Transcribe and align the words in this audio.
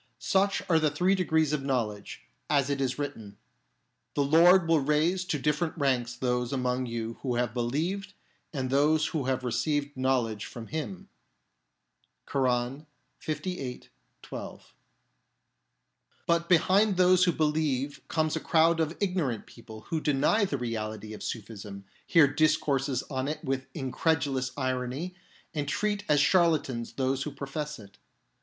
Such 0.17 0.63
are 0.67 0.79
the 0.79 0.89
three 0.89 1.13
degrees 1.13 1.53
of 1.53 1.63
knowledge, 1.63 2.23
as 2.49 2.71
it 2.71 2.81
is 2.81 2.97
written," 2.97 3.37
The 4.15 4.23
Lord 4.23 4.67
will 4.67 4.79
raise 4.79 5.23
to 5.25 5.37
different 5.37 5.77
ranks 5.77 6.15
those 6.15 6.51
among 6.51 6.87
you 6.87 7.19
who 7.21 7.35
have 7.35 7.53
believed 7.53 8.15
and 8.51 8.71
those 8.71 9.05
who 9.09 9.25
have 9.25 9.43
received 9.43 9.95
knowledge 9.95 10.45
from 10.45 10.65
Him" 10.65 11.09
{Koran, 12.25 12.87
lviii. 13.21 13.89
12). 14.23 14.73
But 16.25 16.49
behind 16.49 16.97
those 16.97 17.25
who 17.25 17.31
believe 17.31 18.01
comes 18.07 18.35
a 18.35 18.39
crowd 18.39 18.79
of 18.79 18.97
ignorant 18.99 19.45
people 19.45 19.81
who 19.81 20.01
deny 20.01 20.45
the 20.45 20.57
reality 20.57 21.13
of 21.13 21.21
Sufism, 21.21 21.85
hear 22.07 22.27
discourses 22.27 23.03
on 23.11 23.27
it 23.27 23.43
with 23.43 23.67
incredulous 23.75 24.51
irony, 24.57 25.13
and 25.53 25.69
4 25.71 25.87
50 25.87 25.87
REALITY 25.87 25.93
OF 25.93 25.95
INSPIRATION 25.95 25.99
treat 26.01 26.11
as 26.11 26.19
charlatans 26.19 26.93
those 26.93 27.21
who 27.21 27.31
profess 27.31 27.77
it. 27.77 27.99